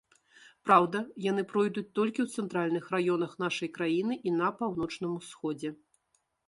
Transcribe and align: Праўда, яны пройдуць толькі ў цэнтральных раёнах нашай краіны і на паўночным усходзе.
Праўда, 0.67 0.97
яны 1.31 1.43
пройдуць 1.51 1.93
толькі 1.99 2.19
ў 2.25 2.39
цэнтральных 2.39 2.89
раёнах 2.97 3.31
нашай 3.47 3.69
краіны 3.77 4.13
і 4.31 4.39
на 4.43 4.47
паўночным 4.63 5.11
усходзе. 5.21 5.69